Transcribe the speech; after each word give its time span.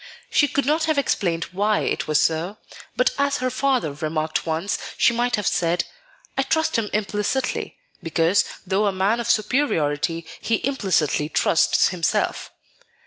She 0.31 0.47
could 0.47 0.65
not 0.65 0.85
have 0.85 0.97
explained 0.97 1.43
why 1.51 1.81
it 1.81 2.07
was 2.07 2.19
so; 2.19 2.57
but 2.95 3.11
as 3.19 3.37
her 3.37 3.51
father 3.51 3.91
remarked 3.93 4.47
once, 4.47 4.79
she 4.97 5.13
might 5.13 5.35
have 5.35 5.45
said, 5.45 5.83
"I 6.35 6.41
trust 6.41 6.75
him 6.75 6.89
implicitly, 6.91 7.77
because, 8.01 8.43
though 8.65 8.87
a 8.87 8.91
man 8.91 9.19
of 9.19 9.29
superiority, 9.29 10.25
he 10.39 10.59
implicitly 10.67 11.29
trusts 11.29 11.89
himself." 11.89 12.49